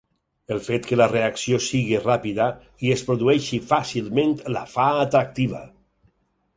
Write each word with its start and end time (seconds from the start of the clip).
El 0.53 0.61
fet 0.67 0.87
que 0.91 0.97
la 1.01 1.07
reacció 1.11 1.59
sigui 1.65 1.99
ràpida 2.07 2.49
i 2.87 2.91
es 2.97 3.05
produeixi 3.11 3.63
fàcilment 3.75 4.37
la 4.59 4.69
fa 4.77 4.91
atractiva. 5.07 5.67